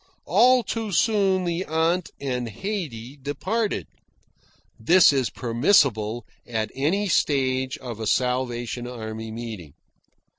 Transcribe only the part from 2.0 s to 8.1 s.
and Haydee departed. (This is permissible at any stage of a